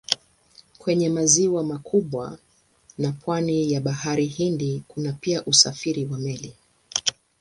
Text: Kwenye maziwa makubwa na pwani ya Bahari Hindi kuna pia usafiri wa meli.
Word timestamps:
Kwenye 0.77 1.09
maziwa 1.09 1.63
makubwa 1.63 2.37
na 2.97 3.11
pwani 3.11 3.71
ya 3.73 3.81
Bahari 3.81 4.25
Hindi 4.25 4.83
kuna 4.87 5.13
pia 5.13 5.45
usafiri 5.45 6.05
wa 6.05 6.19
meli. 6.19 6.55